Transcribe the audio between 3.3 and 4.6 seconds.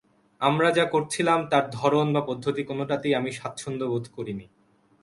স্বাচ্ছন্দ্য বোধ করিনি।